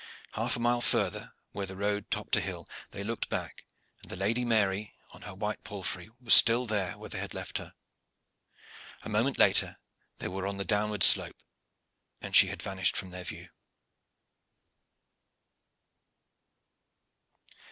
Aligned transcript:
Half 0.31 0.55
a 0.55 0.59
mile 0.59 0.81
further, 0.81 1.35
where 1.51 1.67
the 1.67 1.75
road 1.75 2.09
topped 2.09 2.35
a 2.35 2.41
hill, 2.41 2.67
they 2.89 3.03
looked 3.03 3.29
back, 3.29 3.65
and 4.01 4.09
the 4.09 4.15
Lady 4.15 4.43
Mary 4.43 4.95
on 5.11 5.21
her 5.21 5.35
white 5.35 5.63
palfrey 5.63 6.09
was 6.19 6.33
still 6.33 6.65
where 6.65 6.95
they 7.07 7.19
had 7.19 7.35
left 7.35 7.59
her. 7.59 7.75
A 9.03 9.09
moment 9.09 9.37
later 9.37 9.77
they 10.17 10.27
were 10.27 10.47
on 10.47 10.57
the 10.57 10.65
downward 10.65 11.03
slope, 11.03 11.43
and 12.19 12.35
she 12.35 12.47
had 12.47 12.63
vanished 12.63 12.97
from 12.97 13.11
their 13.11 13.25
view. 13.25 13.49